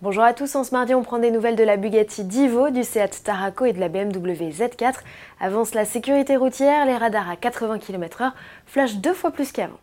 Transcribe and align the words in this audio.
Bonjour 0.00 0.22
à 0.22 0.32
tous, 0.32 0.54
en 0.54 0.62
ce 0.62 0.70
mardi 0.70 0.94
on 0.94 1.02
prend 1.02 1.18
des 1.18 1.32
nouvelles 1.32 1.56
de 1.56 1.64
la 1.64 1.76
Bugatti 1.76 2.22
Divo, 2.22 2.70
du 2.70 2.84
Seat 2.84 3.24
Tarraco 3.24 3.64
et 3.64 3.72
de 3.72 3.80
la 3.80 3.88
BMW 3.88 4.48
Z4. 4.48 4.94
Avance 5.40 5.74
la 5.74 5.84
sécurité 5.84 6.36
routière, 6.36 6.86
les 6.86 6.96
radars 6.96 7.28
à 7.28 7.34
80 7.34 7.80
km/h 7.80 8.30
flashent 8.64 8.98
deux 8.98 9.12
fois 9.12 9.32
plus 9.32 9.50
qu'avant. 9.50 9.80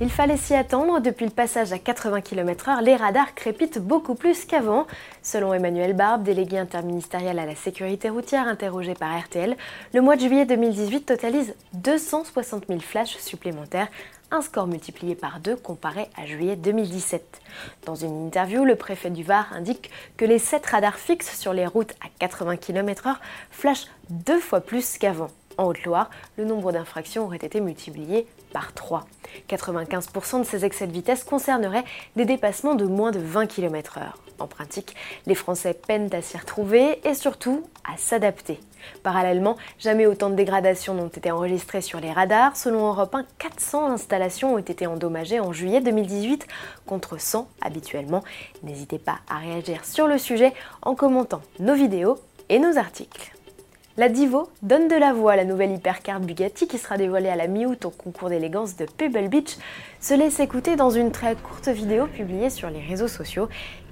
Il 0.00 0.10
fallait 0.10 0.36
s'y 0.36 0.54
attendre, 0.56 0.98
depuis 0.98 1.24
le 1.24 1.30
passage 1.30 1.72
à 1.72 1.78
80 1.78 2.20
km/h, 2.20 2.82
les 2.82 2.96
radars 2.96 3.32
crépitent 3.36 3.78
beaucoup 3.78 4.16
plus 4.16 4.44
qu'avant. 4.44 4.88
Selon 5.22 5.54
Emmanuel 5.54 5.92
Barbe, 5.92 6.24
délégué 6.24 6.58
interministériel 6.58 7.38
à 7.38 7.46
la 7.46 7.54
sécurité 7.54 8.08
routière 8.08 8.48
interrogé 8.48 8.94
par 8.94 9.16
RTL, 9.16 9.56
le 9.92 10.00
mois 10.00 10.16
de 10.16 10.22
juillet 10.22 10.46
2018 10.46 11.02
totalise 11.02 11.54
260 11.74 12.64
000 12.66 12.80
flashs 12.80 13.18
supplémentaires, 13.18 13.86
un 14.32 14.42
score 14.42 14.66
multiplié 14.66 15.14
par 15.14 15.38
deux 15.38 15.54
comparé 15.54 16.08
à 16.20 16.26
juillet 16.26 16.56
2017. 16.56 17.40
Dans 17.86 17.94
une 17.94 18.26
interview, 18.26 18.64
le 18.64 18.74
préfet 18.74 19.10
du 19.10 19.22
Var 19.22 19.46
indique 19.54 19.92
que 20.16 20.24
les 20.24 20.40
7 20.40 20.66
radars 20.66 20.98
fixes 20.98 21.38
sur 21.38 21.52
les 21.52 21.68
routes 21.68 21.92
à 22.04 22.08
80 22.18 22.56
km/h 22.56 23.14
flashent 23.52 23.86
deux 24.10 24.40
fois 24.40 24.60
plus 24.60 24.98
qu'avant. 24.98 25.30
En 25.56 25.66
Haute-Loire, 25.66 26.10
le 26.36 26.44
nombre 26.44 26.72
d'infractions 26.72 27.26
aurait 27.26 27.36
été 27.36 27.60
multiplié 27.60 28.26
par 28.54 28.72
3. 28.72 29.04
95% 29.50 30.38
de 30.38 30.44
ces 30.44 30.64
excès 30.64 30.86
de 30.86 30.92
vitesse 30.92 31.24
concerneraient 31.24 31.84
des 32.16 32.24
dépassements 32.24 32.76
de 32.76 32.86
moins 32.86 33.10
de 33.10 33.18
20 33.18 33.46
km/h. 33.46 34.12
En 34.38 34.46
pratique, 34.46 34.94
les 35.26 35.34
Français 35.34 35.74
peinent 35.74 36.08
à 36.12 36.22
s'y 36.22 36.38
retrouver 36.38 37.00
et 37.06 37.14
surtout 37.14 37.64
à 37.84 37.96
s'adapter. 37.98 38.58
Parallèlement, 39.02 39.56
jamais 39.78 40.06
autant 40.06 40.30
de 40.30 40.34
dégradations 40.34 40.94
n'ont 40.94 41.08
été 41.08 41.30
enregistrées 41.30 41.80
sur 41.80 42.00
les 42.00 42.12
radars. 42.12 42.56
Selon 42.56 42.86
Europe 42.88 43.14
1, 43.14 43.24
400 43.38 43.92
installations 43.92 44.54
ont 44.54 44.58
été 44.58 44.86
endommagées 44.86 45.40
en 45.40 45.52
juillet 45.52 45.80
2018 45.80 46.46
contre 46.86 47.18
100 47.18 47.48
habituellement. 47.60 48.22
N'hésitez 48.62 48.98
pas 48.98 49.18
à 49.28 49.38
réagir 49.38 49.84
sur 49.84 50.06
le 50.06 50.18
sujet 50.18 50.52
en 50.82 50.94
commentant 50.94 51.42
nos 51.58 51.74
vidéos 51.74 52.18
et 52.48 52.58
nos 52.58 52.76
articles. 52.76 53.33
La 53.96 54.08
Divo 54.08 54.48
donne 54.60 54.88
de 54.88 54.96
la 54.96 55.12
voix 55.12 55.34
à 55.34 55.36
la 55.36 55.44
nouvelle 55.44 55.70
hypercar 55.70 56.18
Bugatti 56.18 56.66
qui 56.66 56.78
sera 56.78 56.96
dévoilée 56.96 57.28
à 57.28 57.36
la 57.36 57.46
mi-août 57.46 57.84
au 57.84 57.90
concours 57.90 58.28
d'élégance 58.28 58.74
de 58.74 58.86
Pebble 58.86 59.28
Beach, 59.28 59.56
se 60.00 60.14
laisse 60.14 60.40
écouter 60.40 60.74
dans 60.74 60.90
une 60.90 61.12
très 61.12 61.36
courte 61.36 61.68
vidéo 61.68 62.08
publiée 62.08 62.50
sur 62.50 62.70
les 62.70 62.80
réseaux 62.80 63.06
sociaux. 63.06 63.48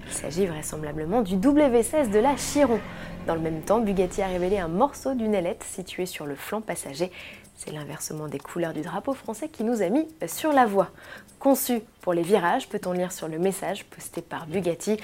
Il 0.08 0.12
s'agit 0.12 0.46
vraisemblablement 0.46 1.22
du 1.22 1.36
W16 1.36 2.10
de 2.10 2.18
la 2.18 2.34
Chiron. 2.34 2.80
Dans 3.28 3.36
le 3.36 3.40
même 3.40 3.62
temps, 3.62 3.78
Bugatti 3.78 4.22
a 4.22 4.26
révélé 4.26 4.58
un 4.58 4.66
morceau 4.66 5.14
d'une 5.14 5.36
ailette 5.36 5.62
située 5.62 6.06
sur 6.06 6.26
le 6.26 6.34
flanc 6.34 6.62
passager. 6.62 7.12
C'est 7.54 7.70
l'inversement 7.70 8.26
des 8.26 8.40
couleurs 8.40 8.72
du 8.72 8.80
drapeau 8.80 9.12
français 9.14 9.48
qui 9.48 9.62
nous 9.62 9.82
a 9.82 9.88
mis 9.88 10.08
sur 10.26 10.52
la 10.52 10.66
voie. 10.66 10.90
Conçu 11.38 11.80
pour 12.00 12.12
les 12.12 12.22
virages, 12.22 12.68
peut-on 12.68 12.90
lire 12.90 13.12
sur 13.12 13.28
le 13.28 13.38
message 13.38 13.84
posté 13.84 14.20
par 14.20 14.48
Bugatti. 14.48 14.96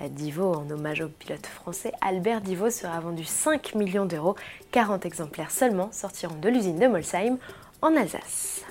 La 0.00 0.08
Divo, 0.08 0.54
en 0.54 0.70
hommage 0.70 1.00
au 1.00 1.08
pilote 1.08 1.46
français 1.46 1.90
Albert 2.00 2.40
Divo, 2.40 2.70
sera 2.70 3.00
vendue 3.00 3.24
5 3.24 3.74
millions 3.74 4.06
d'euros. 4.06 4.36
40 4.70 5.04
exemplaires 5.04 5.50
seulement 5.50 5.90
sortiront 5.90 6.36
de 6.36 6.48
l'usine 6.48 6.78
de 6.78 6.86
Molsheim 6.86 7.36
en 7.82 7.96
Alsace. 7.96 8.64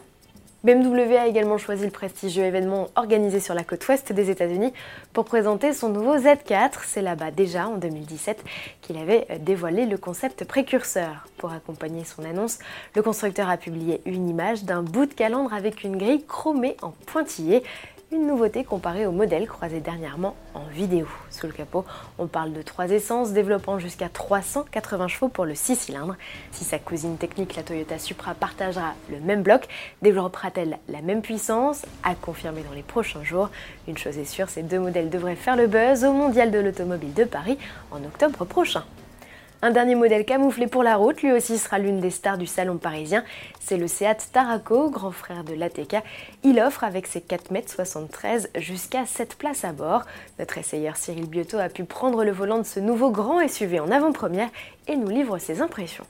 BMW 0.64 1.18
a 1.18 1.28
également 1.28 1.58
choisi 1.58 1.84
le 1.84 1.92
prestigieux 1.92 2.46
événement 2.46 2.88
organisé 2.96 3.42
sur 3.42 3.54
la 3.54 3.66
côte 3.66 3.86
ouest 3.90 4.14
des 4.14 4.30
États-Unis 4.30 4.72
pour 5.12 5.26
présenter 5.26 5.74
son 5.74 5.90
nouveau 5.90 6.18
Z4. 6.18 6.80
C'est 6.86 7.02
là-bas 7.02 7.32
déjà, 7.32 7.68
en 7.68 7.76
2017, 7.76 8.44
qu'il 8.82 8.98
avait 8.98 9.28
dévoilé 9.42 9.86
le 9.86 9.98
concept 9.98 10.46
précurseur. 10.46 11.28
Pour 11.38 11.52
accompagner 11.52 12.06
son 12.06 12.24
annonce, 12.24 12.60
le 12.96 13.02
constructeur 13.02 13.50
a 13.50 13.58
publié 13.58 14.02
une 14.06 14.30
image 14.30 14.64
d'un 14.64 14.82
bout 14.82 15.06
de 15.06 15.14
calandre 15.14 15.54
avec 15.54 15.84
une 15.84 15.98
grille 15.98 16.24
chromée 16.26 16.78
en 16.82 16.92
pointillé 17.06 17.64
une 18.12 18.26
nouveauté 18.26 18.64
comparée 18.64 19.06
au 19.06 19.12
modèle 19.12 19.48
croisé 19.48 19.82
dernièrement 19.82 20.36
en 20.54 20.64
vidéo. 20.64 21.08
Sous 21.30 21.46
le 21.46 21.52
capot, 21.52 21.84
on 22.18 22.28
parle 22.28 22.54
de 22.54 22.62
trois 22.62 22.90
essences 22.90 23.34
développant 23.34 23.80
jusqu'à 23.80 24.08
380 24.08 25.10
chevaux 25.10 25.28
pour 25.28 25.46
le 25.46 25.56
6 25.56 25.76
cylindres. 25.76 26.16
Si 26.52 26.64
sa 26.64 26.80
cousine 26.80 27.18
technique, 27.18 27.56
la 27.58 27.64
Toyota 27.64 28.00
Supra, 28.00 28.34
partagera 28.34 28.94
le 29.10 29.20
même 29.20 29.44
bloc, 29.44 29.68
développera-t-elle 30.02 30.80
la 30.88 31.02
même 31.02 31.22
puissance? 31.22 31.86
À 32.04 32.16
confirmer 32.16 32.64
dans 32.64 32.74
les 32.74 32.82
prochains 32.82 33.24
jours. 33.24 33.50
Une 33.90 33.98
chose 33.98 34.18
est 34.18 34.26
sûre, 34.26 34.50
ces 34.50 34.64
deux 34.64 34.80
modèles 34.80 35.10
devraient 35.10 35.36
faire 35.36 35.58
le 35.58 35.68
buzz 35.68 36.06
au 36.06 36.14
Mondial 36.14 36.50
de 36.50 36.60
l'Automobile 36.60 37.14
de 37.14 37.26
Paris 37.26 37.58
en 37.92 37.98
octobre 38.06 38.46
prochain. 38.46 38.86
Un 39.64 39.72
dernier 39.72 39.96
modèle 39.96 40.24
camouflé 40.24 40.68
pour 40.68 40.84
la 40.84 40.98
route, 40.98 41.24
lui 41.24 41.32
aussi 41.32 41.58
sera 41.58 41.80
l'une 41.80 42.00
des 42.00 42.12
stars 42.12 42.38
du 42.38 42.46
salon 42.46 42.78
parisien. 42.78 43.24
C'est 43.60 43.78
le 43.78 43.88
Seat 43.88 44.30
Tarraco, 44.32 44.92
grand 44.92 45.10
frère 45.10 45.44
de 45.44 45.56
l'ATK. 45.56 45.96
Il 46.44 46.60
offre 46.60 46.84
avec 46.84 47.08
ses 47.08 47.22
4,73 47.22 48.50
m 48.54 48.62
jusqu'à 48.62 49.08
7 49.08 49.36
places 49.36 49.66
à 49.66 49.72
bord. 49.72 50.04
Notre 50.38 50.60
essayeur 50.60 50.96
Cyril 50.96 51.28
Biotto 51.28 51.58
a 51.58 51.70
pu 51.70 51.86
prendre 51.86 52.24
le 52.24 52.32
volant 52.32 52.60
de 52.60 52.66
ce 52.66 52.80
nouveau 52.80 53.10
grand 53.10 53.48
SUV 53.48 53.80
en 53.80 53.90
avant-première 53.90 54.50
et 54.88 54.96
nous 54.96 55.10
livre 55.10 55.40
ses 55.40 55.60
impressions. 55.60 56.06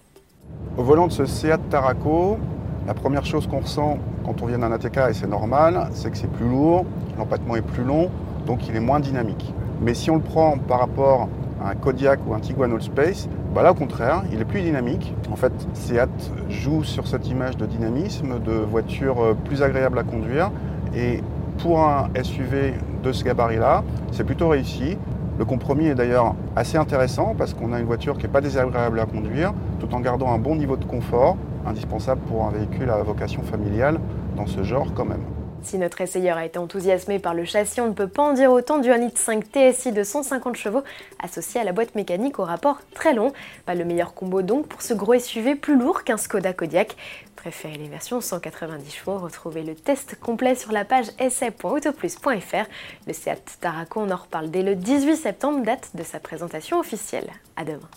Au 0.75 0.84
volant 0.84 1.07
de 1.07 1.13
ce 1.13 1.25
Seat 1.25 1.69
Tarraco, 1.69 2.38
la 2.86 2.94
première 2.94 3.25
chose 3.25 3.47
qu'on 3.47 3.62
ressent 3.62 3.97
quand 4.25 4.41
on 4.41 4.47
vient 4.47 4.59
d'un 4.59 4.74
ATK, 4.74 4.97
et 5.09 5.13
c'est 5.13 5.25
normal, 5.25 5.88
c'est 5.94 6.12
que 6.12 6.18
c'est 6.18 6.31
plus 6.31 6.50
lourd, 6.50 6.86
l'empattement 7.18 7.56
est 7.56 7.62
plus 7.62 7.86
long, 7.86 8.12
donc 8.46 8.68
il 8.68 8.75
est 8.75 8.81
moins 8.81 9.00
dynamique. 9.00 9.53
Mais 9.80 9.94
si 9.94 10.12
on 10.12 10.16
le 10.16 10.22
prend 10.22 10.57
par 10.57 10.80
rapport 10.80 11.30
un 11.63 11.75
Kodiak 11.75 12.19
ou 12.28 12.34
un 12.34 12.40
Tiguan 12.40 12.72
All 12.72 12.81
Space, 12.81 13.28
bah 13.53 13.63
là 13.63 13.72
au 13.72 13.75
contraire, 13.75 14.23
il 14.31 14.40
est 14.40 14.45
plus 14.45 14.62
dynamique. 14.62 15.13
En 15.31 15.35
fait, 15.35 15.53
Seat 15.73 16.09
joue 16.50 16.84
sur 16.84 17.07
cette 17.07 17.28
image 17.29 17.57
de 17.57 17.66
dynamisme, 17.66 18.40
de 18.40 18.51
voiture 18.51 19.22
euh, 19.22 19.34
plus 19.34 19.63
agréable 19.63 20.00
à 20.00 20.03
conduire. 20.03 20.51
Et 20.95 21.22
pour 21.59 21.81
un 21.81 22.09
SUV 22.22 22.73
de 23.03 23.12
ce 23.12 23.23
gabarit-là, 23.23 23.84
c'est 24.12 24.23
plutôt 24.23 24.50
réussi. 24.50 24.97
Le 25.40 25.45
compromis 25.45 25.88
est 25.88 25.95
d'ailleurs 25.95 26.35
assez 26.56 26.78
intéressant 26.78 27.35
parce 27.38 27.53
qu'on 27.53 27.74
a 27.74 27.79
une 27.79 27.85
voiture 27.85 28.18
qui 28.18 28.24
n'est 28.24 28.31
pas 28.31 28.41
désagréable 28.41 29.00
à 29.00 29.06
conduire, 29.06 29.53
tout 29.79 29.94
en 29.94 30.00
gardant 30.00 30.34
un 30.34 30.39
bon 30.39 30.56
niveau 30.56 30.78
de 30.78 30.85
confort, 30.85 31.38
indispensable 31.66 32.22
pour 32.22 32.45
un 32.45 32.51
véhicule 32.51 32.89
à 32.89 32.97
vocation 33.03 33.44
familiale 33.44 34.00
dans 34.35 34.47
ce 34.47 34.63
genre 34.63 34.88
quand 34.95 35.06
même. 35.06 35.37
Si 35.63 35.78
notre 35.78 36.01
essayeur 36.01 36.38
a 36.38 36.45
été 36.45 36.59
enthousiasmé 36.59 37.19
par 37.19 37.34
le 37.34 37.44
châssis, 37.44 37.81
on 37.81 37.88
ne 37.88 37.94
peut 37.94 38.07
pas 38.07 38.23
en 38.23 38.34
dire 38.34 38.51
autant 38.51 38.78
du 38.78 38.90
1.5 38.90 39.73
TSI 39.73 39.91
de 39.91 40.03
150 40.03 40.56
chevaux 40.56 40.84
associé 41.22 41.59
à 41.59 41.63
la 41.63 41.73
boîte 41.73 41.95
mécanique 41.95 42.40
au 42.40 42.44
rapport 42.44 42.79
très 42.94 43.13
long. 43.13 43.34
Pas 43.66 43.75
le 43.75 43.84
meilleur 43.84 44.13
combo 44.13 44.41
donc 44.41 44.68
pour 44.68 44.81
ce 44.81 44.94
gros 44.94 45.18
SUV 45.18 45.56
plus 45.56 45.78
lourd 45.78 46.03
qu'un 46.03 46.18
Skoda 46.18 46.53
Kodiak. 46.53 46.95
Préférez 47.35 47.78
les 47.78 47.88
versions 47.88 48.22
190 48.22 48.91
chevaux, 48.91 49.18
retrouvez 49.18 49.63
le 49.63 49.75
test 49.75 50.19
complet 50.19 50.56
sur 50.56 50.72
la 50.72 50.85
page 50.85 51.07
essai.autoplus.fr. 51.19 52.66
Le 53.06 53.13
Seat 53.13 53.57
Tarraco, 53.59 54.01
on 54.01 54.12
en 54.12 54.18
reparle 54.18 54.50
dès 54.50 54.63
le 54.63 54.75
18 54.75 55.16
septembre, 55.16 55.63
date 55.63 55.91
de 55.95 56.03
sa 56.03 56.19
présentation 56.19 56.79
officielle. 56.79 57.29
À 57.56 57.63
demain. 57.63 57.89